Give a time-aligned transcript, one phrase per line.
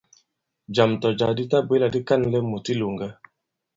[0.75, 3.07] Jàm tɔ̀ jǎ di tabwě là di ka᷇nlɛ mùt i ilòŋgɛ.